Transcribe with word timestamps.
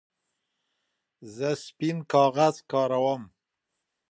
زه 1.35 1.49
سپین 1.65 1.97
کاغذ 2.11 2.55
کاروم. 2.71 3.23